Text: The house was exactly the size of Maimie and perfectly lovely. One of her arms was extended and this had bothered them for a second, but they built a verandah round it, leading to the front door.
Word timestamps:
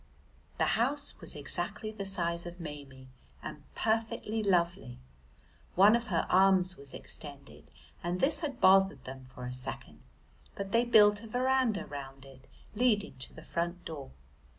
The 0.57 0.65
house 0.81 1.21
was 1.21 1.35
exactly 1.35 1.91
the 1.91 2.07
size 2.07 2.47
of 2.47 2.59
Maimie 2.59 3.09
and 3.43 3.61
perfectly 3.75 4.41
lovely. 4.41 4.97
One 5.75 5.95
of 5.95 6.07
her 6.07 6.25
arms 6.27 6.75
was 6.75 6.95
extended 6.95 7.69
and 8.03 8.19
this 8.19 8.39
had 8.39 8.59
bothered 8.59 9.03
them 9.03 9.25
for 9.25 9.45
a 9.45 9.53
second, 9.53 10.01
but 10.55 10.71
they 10.71 10.85
built 10.85 11.21
a 11.21 11.27
verandah 11.27 11.85
round 11.85 12.25
it, 12.25 12.47
leading 12.73 13.13
to 13.19 13.33
the 13.35 13.43
front 13.43 13.85
door. 13.85 14.09